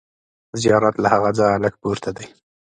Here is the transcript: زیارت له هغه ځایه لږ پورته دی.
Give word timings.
زیارت 0.61 0.95
له 1.03 1.07
هغه 1.13 1.29
ځایه 1.39 1.57
لږ 1.63 1.73
پورته 1.81 2.09
دی. 2.17 2.25